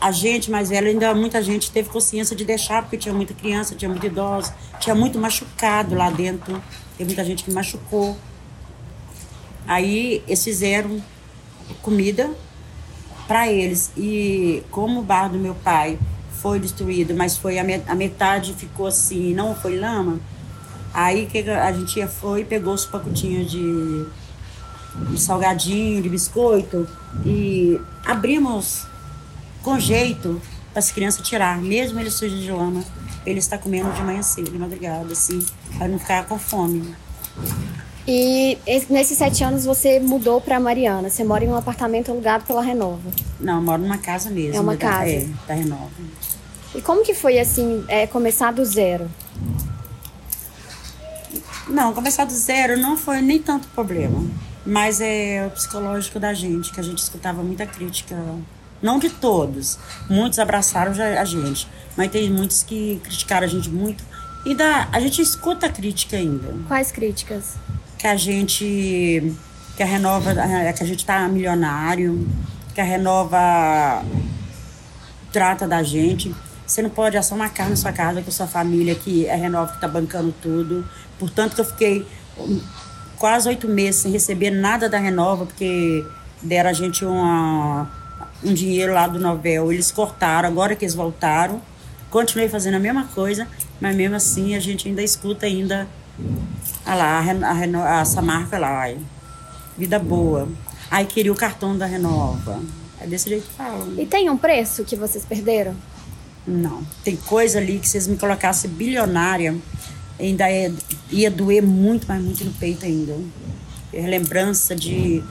a 0.00 0.10
gente 0.10 0.50
mais 0.50 0.70
velha, 0.70 0.88
ainda 0.88 1.14
muita 1.14 1.42
gente 1.42 1.70
teve 1.70 1.90
consciência 1.90 2.34
de 2.34 2.44
deixar, 2.44 2.82
porque 2.82 2.96
tinha 2.96 3.14
muita 3.14 3.34
criança, 3.34 3.74
tinha 3.74 3.88
muita 3.88 4.06
idosa, 4.06 4.54
tinha 4.78 4.94
muito 4.94 5.18
machucado 5.18 5.94
lá 5.94 6.08
dentro. 6.08 6.62
Tem 6.96 7.06
muita 7.06 7.22
gente 7.24 7.44
que 7.44 7.50
machucou. 7.50 8.16
Aí 9.66 10.22
eles 10.26 10.42
fizeram 10.42 11.02
comida 11.82 12.30
para 13.28 13.52
eles. 13.52 13.92
E 13.96 14.62
como 14.70 15.00
o 15.00 15.02
bar 15.02 15.28
do 15.28 15.38
meu 15.38 15.54
pai 15.54 15.98
foi 16.40 16.58
destruído, 16.58 17.14
mas 17.14 17.36
foi 17.36 17.58
a, 17.58 17.94
metade 17.94 18.54
ficou 18.54 18.86
assim, 18.86 19.34
não 19.34 19.54
foi 19.54 19.78
lama. 19.78 20.18
Aí 20.94 21.26
que 21.26 21.38
a 21.38 21.70
gente 21.72 22.06
foi, 22.06 22.44
pegou 22.44 22.72
os 22.72 22.86
pacotinhos 22.86 23.50
de, 23.50 24.06
de 25.10 25.20
salgadinho, 25.20 26.02
de 26.02 26.08
biscoito 26.08 26.88
e 27.24 27.78
abrimos 28.04 28.86
com 29.62 29.78
jeito 29.78 30.40
para 30.72 30.78
as 30.78 30.90
crianças 30.90 31.26
tirar, 31.26 31.60
mesmo 31.60 31.98
ele 31.98 32.10
sujo 32.10 32.36
de 32.36 32.50
lama, 32.50 32.82
ele 33.26 33.38
está 33.38 33.58
comendo 33.58 33.92
de 33.92 34.02
manhã 34.02 34.22
cedo, 34.22 34.50
de 34.50 34.58
madrugada, 34.58 35.12
assim, 35.12 35.44
para 35.76 35.88
não 35.88 35.98
ficar 35.98 36.26
com 36.26 36.38
fome. 36.38 36.94
E 38.06 38.58
nesses 38.88 39.18
sete 39.18 39.44
anos 39.44 39.64
você 39.64 40.00
mudou 40.00 40.40
para 40.40 40.58
Mariana. 40.58 41.08
Você 41.10 41.22
mora 41.22 41.44
em 41.44 41.48
um 41.48 41.56
apartamento 41.56 42.10
alugado 42.10 42.44
pela 42.44 42.62
Renova? 42.62 43.10
Não, 43.38 43.56
eu 43.56 43.62
moro 43.62 43.82
numa 43.82 43.98
casa 43.98 44.30
mesmo. 44.30 44.56
É 44.56 44.60
uma 44.60 44.74
da, 44.74 44.78
casa? 44.78 45.10
É, 45.10 45.28
da 45.46 45.54
Renova. 45.54 45.90
E 46.74 46.80
como 46.80 47.04
que 47.04 47.14
foi, 47.14 47.38
assim, 47.38 47.84
é, 47.88 48.06
começar 48.06 48.52
do 48.52 48.64
zero? 48.64 49.10
Não, 51.68 51.92
começar 51.92 52.24
do 52.24 52.32
zero 52.32 52.76
não 52.78 52.96
foi 52.96 53.20
nem 53.20 53.38
tanto 53.38 53.68
problema. 53.68 54.24
Mas 54.64 55.00
é 55.00 55.46
o 55.46 55.50
psicológico 55.50 56.18
da 56.18 56.34
gente, 56.34 56.72
que 56.72 56.80
a 56.80 56.82
gente 56.82 56.98
escutava 56.98 57.42
muita 57.42 57.66
crítica 57.66 58.16
não 58.82 58.98
de 58.98 59.10
todos. 59.10 59.78
Muitos 60.08 60.38
abraçaram 60.38 60.92
a 60.92 61.24
gente. 61.24 61.68
Mas 61.96 62.10
tem 62.10 62.30
muitos 62.30 62.62
que 62.62 63.00
criticaram 63.02 63.46
a 63.46 63.50
gente 63.50 63.68
muito. 63.68 64.02
E 64.44 64.54
da, 64.54 64.88
a 64.92 65.00
gente 65.00 65.20
escuta 65.20 65.66
a 65.66 65.68
crítica 65.68 66.16
ainda. 66.16 66.54
Quais 66.66 66.90
críticas? 66.90 67.56
Que 67.98 68.06
a 68.06 68.16
gente. 68.16 69.34
Que 69.76 69.82
a 69.82 69.86
Renova. 69.86 70.32
Que 70.34 70.82
a 70.82 70.86
gente 70.86 71.04
tá 71.04 71.28
milionário. 71.28 72.26
Que 72.74 72.80
a 72.80 72.84
Renova 72.84 74.02
trata 75.32 75.66
da 75.68 75.82
gente. 75.82 76.34
Você 76.66 76.82
não 76.82 76.90
pode 76.90 77.16
assar 77.16 77.36
uma 77.36 77.48
carne 77.48 77.72
na 77.72 77.76
sua 77.76 77.92
casa 77.92 78.22
com 78.22 78.30
sua 78.30 78.46
família, 78.46 78.94
que 78.94 79.26
é 79.26 79.34
Renova 79.34 79.72
que 79.72 79.76
está 79.76 79.88
bancando 79.88 80.32
tudo. 80.40 80.88
Portanto, 81.18 81.54
que 81.54 81.60
eu 81.60 81.64
fiquei 81.64 82.06
quase 83.18 83.48
oito 83.48 83.68
meses 83.68 84.02
sem 84.02 84.12
receber 84.12 84.50
nada 84.50 84.88
da 84.88 84.98
Renova, 84.98 85.44
porque 85.44 86.06
deram 86.40 86.70
a 86.70 86.72
gente 86.72 87.04
uma, 87.04 87.90
um 88.42 88.52
dinheiro 88.52 88.92
lá 88.92 89.06
do 89.06 89.18
Novel. 89.18 89.72
Eles 89.72 89.90
cortaram, 89.90 90.48
agora 90.48 90.74
que 90.74 90.84
eles 90.84 90.94
voltaram. 90.94 91.60
Continuei 92.10 92.48
fazendo 92.48 92.74
a 92.74 92.80
mesma 92.80 93.04
coisa, 93.14 93.46
mas 93.80 93.94
mesmo 93.94 94.16
assim 94.16 94.54
a 94.54 94.60
gente 94.60 94.88
ainda 94.88 95.02
escuta 95.02 95.46
ainda 95.46 95.86
a 96.84 96.94
lá, 96.94 97.20
a, 97.20 97.98
a, 97.98 98.00
essa 98.00 98.20
marca 98.20 98.58
lá. 98.58 98.80
Ai, 98.80 98.98
vida 99.78 99.98
boa. 99.98 100.48
Aí 100.90 101.06
queria 101.06 101.32
o 101.32 101.36
cartão 101.36 101.76
da 101.78 101.86
Renova. 101.86 102.60
É 103.00 103.06
desse 103.06 103.28
jeito 103.28 103.46
que 103.46 103.54
falam. 103.54 103.94
E 103.96 104.04
tem 104.04 104.28
um 104.28 104.36
preço 104.36 104.84
que 104.84 104.96
vocês 104.96 105.24
perderam? 105.24 105.74
Não. 106.46 106.82
Tem 107.04 107.16
coisa 107.16 107.58
ali 107.58 107.78
que 107.78 107.88
vocês 107.88 108.06
me 108.06 108.16
colocassem 108.16 108.70
bilionária, 108.70 109.56
ainda 110.18 110.50
é, 110.50 110.70
ia 111.10 111.30
doer 111.30 111.62
muito, 111.62 112.06
mas 112.08 112.22
muito 112.22 112.44
no 112.44 112.52
peito 112.52 112.84
ainda. 112.84 113.16
É 113.92 114.06
lembrança 114.06 114.74
de. 114.74 115.22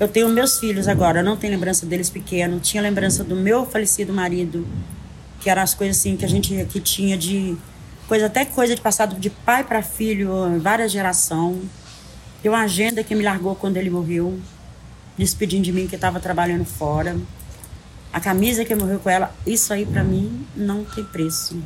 Eu 0.00 0.08
tenho 0.08 0.30
meus 0.30 0.58
filhos 0.58 0.88
agora, 0.88 1.20
eu 1.20 1.24
não 1.24 1.36
tenho 1.36 1.52
lembrança 1.52 1.84
deles 1.84 2.08
pequenos. 2.08 2.66
Tinha 2.66 2.82
lembrança 2.82 3.22
do 3.22 3.36
meu 3.36 3.66
falecido 3.66 4.14
marido, 4.14 4.66
que 5.40 5.50
eram 5.50 5.60
as 5.60 5.74
coisas 5.74 5.98
assim 5.98 6.16
que 6.16 6.24
a 6.24 6.28
gente 6.28 6.64
que 6.70 6.80
tinha 6.80 7.18
de 7.18 7.54
coisa 8.08 8.24
até 8.24 8.46
coisa 8.46 8.74
de 8.74 8.80
passado 8.80 9.14
de 9.20 9.28
pai 9.28 9.62
para 9.62 9.82
filho, 9.82 10.58
várias 10.58 10.90
gerações. 10.90 11.64
Tem 12.40 12.50
uma 12.50 12.62
agenda 12.62 13.04
que 13.04 13.14
me 13.14 13.22
largou 13.22 13.54
quando 13.54 13.76
ele 13.76 13.90
morreu, 13.90 14.40
despedindo 15.18 15.64
de 15.64 15.72
mim 15.72 15.86
que 15.86 15.96
estava 15.96 16.18
trabalhando 16.18 16.64
fora. 16.64 17.18
A 18.10 18.18
camisa 18.18 18.64
que 18.64 18.74
morreu 18.74 19.00
com 19.00 19.10
ela, 19.10 19.34
isso 19.46 19.70
aí 19.70 19.84
para 19.84 20.02
mim 20.02 20.46
não 20.56 20.82
tem 20.82 21.04
preço. 21.04 21.62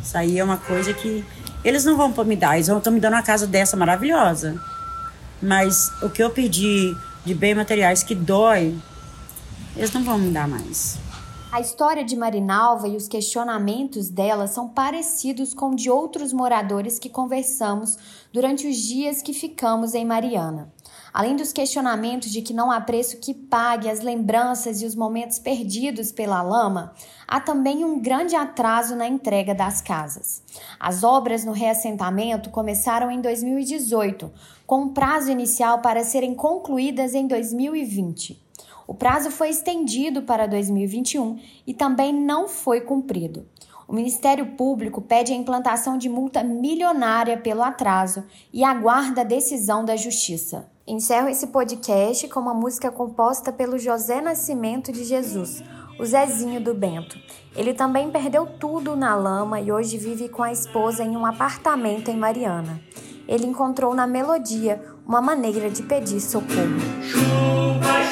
Isso 0.00 0.16
aí 0.16 0.38
é 0.38 0.44
uma 0.44 0.56
coisa 0.56 0.94
que 0.94 1.24
eles 1.64 1.84
não 1.84 1.96
vão 1.96 2.24
me 2.24 2.36
dar, 2.36 2.54
eles 2.54 2.68
estão 2.68 2.92
me 2.92 3.00
dando 3.00 3.14
uma 3.14 3.24
casa 3.24 3.44
dessa 3.44 3.76
maravilhosa. 3.76 4.54
Mas 5.42 5.90
o 6.00 6.08
que 6.08 6.22
eu 6.22 6.30
pedi 6.30 6.96
de 7.24 7.34
bens 7.34 7.54
materiais 7.54 8.02
que 8.02 8.14
dói, 8.14 8.76
eles 9.76 9.92
não 9.92 10.04
vão 10.04 10.18
me 10.18 10.30
dar 10.30 10.46
mais. 10.46 10.98
A 11.50 11.60
história 11.60 12.04
de 12.04 12.16
Marinalva 12.16 12.88
e 12.88 12.96
os 12.96 13.06
questionamentos 13.06 14.08
dela 14.08 14.46
são 14.46 14.68
parecidos 14.68 15.54
com 15.54 15.74
de 15.74 15.88
outros 15.88 16.32
moradores 16.32 16.98
que 16.98 17.08
conversamos 17.08 17.96
durante 18.32 18.66
os 18.66 18.76
dias 18.76 19.22
que 19.22 19.32
ficamos 19.32 19.94
em 19.94 20.04
Mariana. 20.04 20.72
Além 21.14 21.36
dos 21.36 21.52
questionamentos 21.52 22.32
de 22.32 22.42
que 22.42 22.52
não 22.52 22.72
há 22.72 22.80
preço 22.80 23.18
que 23.18 23.32
pague 23.32 23.88
as 23.88 24.00
lembranças 24.00 24.82
e 24.82 24.84
os 24.84 24.96
momentos 24.96 25.38
perdidos 25.38 26.10
pela 26.10 26.42
lama, 26.42 26.92
há 27.28 27.38
também 27.38 27.84
um 27.84 28.00
grande 28.00 28.34
atraso 28.34 28.96
na 28.96 29.06
entrega 29.06 29.54
das 29.54 29.80
casas. 29.80 30.42
As 30.80 31.04
obras 31.04 31.44
no 31.44 31.52
reassentamento 31.52 32.50
começaram 32.50 33.12
em 33.12 33.20
2018, 33.20 34.28
com 34.66 34.82
um 34.82 34.88
prazo 34.88 35.30
inicial 35.30 35.80
para 35.80 36.02
serem 36.02 36.34
concluídas 36.34 37.14
em 37.14 37.28
2020. 37.28 38.42
O 38.84 38.92
prazo 38.92 39.30
foi 39.30 39.50
estendido 39.50 40.22
para 40.22 40.48
2021 40.48 41.38
e 41.64 41.72
também 41.72 42.12
não 42.12 42.48
foi 42.48 42.80
cumprido. 42.80 43.46
O 43.86 43.94
Ministério 43.94 44.56
Público 44.56 45.00
pede 45.00 45.32
a 45.32 45.36
implantação 45.36 45.96
de 45.96 46.08
multa 46.08 46.42
milionária 46.42 47.36
pelo 47.36 47.62
atraso 47.62 48.24
e 48.52 48.64
aguarda 48.64 49.20
a 49.20 49.24
decisão 49.24 49.84
da 49.84 49.94
Justiça. 49.94 50.73
Encerro 50.86 51.30
esse 51.30 51.46
podcast 51.46 52.28
com 52.28 52.40
uma 52.40 52.52
música 52.52 52.90
composta 52.92 53.50
pelo 53.50 53.78
José 53.78 54.20
Nascimento 54.20 54.92
de 54.92 55.02
Jesus, 55.02 55.64
o 55.98 56.04
Zezinho 56.04 56.60
do 56.60 56.74
Bento. 56.74 57.18
Ele 57.56 57.72
também 57.72 58.10
perdeu 58.10 58.44
tudo 58.44 58.94
na 58.94 59.14
lama 59.14 59.58
e 59.58 59.72
hoje 59.72 59.96
vive 59.96 60.28
com 60.28 60.42
a 60.42 60.52
esposa 60.52 61.02
em 61.02 61.16
um 61.16 61.24
apartamento 61.24 62.10
em 62.10 62.18
Mariana. 62.18 62.82
Ele 63.26 63.46
encontrou 63.46 63.94
na 63.94 64.06
melodia 64.06 64.84
uma 65.06 65.22
maneira 65.22 65.70
de 65.70 65.82
pedir 65.82 66.20
socorro. 66.20 66.78
Chuva 67.02 68.04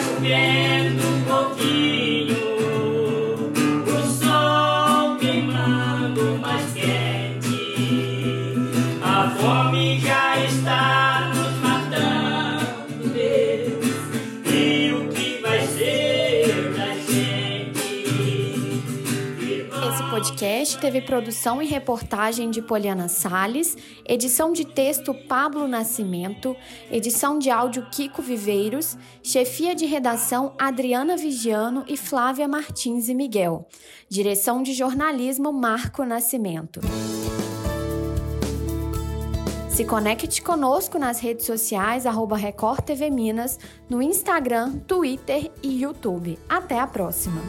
teve 20.82 21.00
produção 21.00 21.62
e 21.62 21.66
reportagem 21.66 22.50
de 22.50 22.60
Poliana 22.60 23.06
Sales, 23.06 23.76
edição 24.04 24.52
de 24.52 24.64
texto 24.64 25.14
Pablo 25.14 25.68
Nascimento, 25.68 26.56
edição 26.90 27.38
de 27.38 27.50
áudio 27.50 27.86
Kiko 27.88 28.20
Viveiros, 28.20 28.98
chefia 29.22 29.76
de 29.76 29.86
redação 29.86 30.56
Adriana 30.58 31.16
Vigiano 31.16 31.84
e 31.86 31.96
Flávia 31.96 32.48
Martins 32.48 33.08
e 33.08 33.14
Miguel, 33.14 33.64
direção 34.08 34.60
de 34.60 34.72
jornalismo 34.72 35.52
Marco 35.52 36.04
Nascimento. 36.04 36.80
Se 39.68 39.84
conecte 39.84 40.42
conosco 40.42 40.98
nas 40.98 41.20
redes 41.20 41.46
sociais, 41.46 42.06
arroba 42.06 42.36
Record 42.36 42.80
TV 42.80 43.08
Minas, 43.08 43.56
no 43.88 44.02
Instagram, 44.02 44.80
Twitter 44.80 45.48
e 45.62 45.80
YouTube. 45.80 46.36
Até 46.48 46.80
a 46.80 46.88
próxima! 46.88 47.40